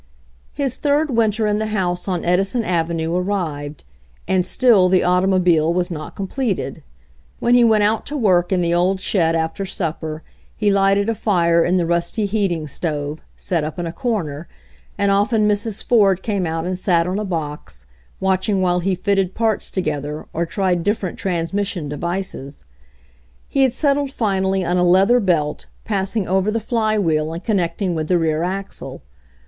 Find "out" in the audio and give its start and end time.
7.83-8.07, 16.47-16.65